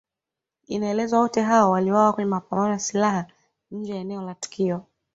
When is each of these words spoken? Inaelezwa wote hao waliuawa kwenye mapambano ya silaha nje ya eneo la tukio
Inaelezwa 0.67 1.19
wote 1.19 1.41
hao 1.41 1.71
waliuawa 1.71 2.13
kwenye 2.13 2.29
mapambano 2.29 2.71
ya 2.71 2.79
silaha 2.79 3.25
nje 3.71 3.95
ya 3.95 4.01
eneo 4.01 4.21
la 4.21 4.35
tukio 4.35 4.85